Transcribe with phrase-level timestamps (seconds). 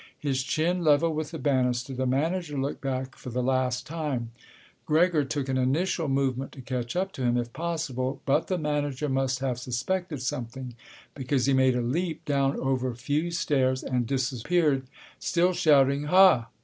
[0.17, 4.31] His chin level with the banister, the manager looked back for the last time.
[4.87, 8.19] Gregor took an initial movement to catch up to him if possible.
[8.25, 10.73] But the manager must have suspected something,
[11.13, 14.85] because he made a leap down over a few stairs and disappeared,
[15.19, 16.45] still shouting "Huh!"